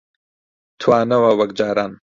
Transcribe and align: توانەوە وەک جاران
توانەوە 0.81 1.31
وەک 1.39 1.51
جاران 1.59 1.91